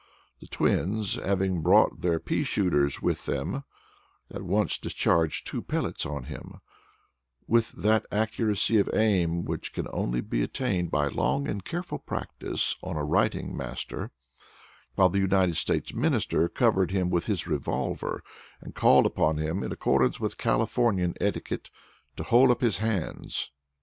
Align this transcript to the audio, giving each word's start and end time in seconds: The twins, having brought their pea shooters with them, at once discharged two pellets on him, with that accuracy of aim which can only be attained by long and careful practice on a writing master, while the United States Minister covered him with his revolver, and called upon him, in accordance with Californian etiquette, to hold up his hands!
The 0.39 0.47
twins, 0.47 1.13
having 1.13 1.61
brought 1.61 1.99
their 2.01 2.19
pea 2.19 2.41
shooters 2.43 3.03
with 3.03 3.27
them, 3.27 3.65
at 4.31 4.41
once 4.41 4.79
discharged 4.79 5.45
two 5.45 5.61
pellets 5.61 6.07
on 6.07 6.23
him, 6.23 6.59
with 7.45 7.73
that 7.73 8.07
accuracy 8.11 8.79
of 8.79 8.89
aim 8.95 9.45
which 9.45 9.73
can 9.73 9.85
only 9.93 10.19
be 10.21 10.41
attained 10.41 10.89
by 10.89 11.07
long 11.07 11.47
and 11.47 11.63
careful 11.63 11.99
practice 11.99 12.75
on 12.81 12.95
a 12.97 13.03
writing 13.03 13.55
master, 13.55 14.09
while 14.95 15.09
the 15.09 15.19
United 15.19 15.57
States 15.57 15.93
Minister 15.93 16.49
covered 16.49 16.89
him 16.89 17.11
with 17.11 17.27
his 17.27 17.45
revolver, 17.45 18.23
and 18.59 18.73
called 18.73 19.05
upon 19.05 19.37
him, 19.37 19.61
in 19.61 19.71
accordance 19.71 20.19
with 20.19 20.35
Californian 20.39 21.13
etiquette, 21.21 21.69
to 22.15 22.23
hold 22.23 22.49
up 22.49 22.61
his 22.61 22.79
hands! 22.79 23.51